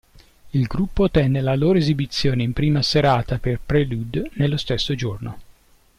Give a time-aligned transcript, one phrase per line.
[0.49, 5.37] Il gruppo tenne la loro esibizione in prima serata per "Prelude" nello stesso giorno.